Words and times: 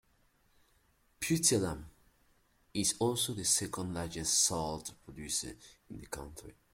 Puttalam 1.19 1.83
is 2.73 2.95
also 2.97 3.33
the 3.35 3.45
second 3.45 3.93
largest 3.93 4.39
salt 4.45 4.93
producer 5.05 5.55
in 5.91 5.99
the 5.99 6.07
country. 6.07 6.55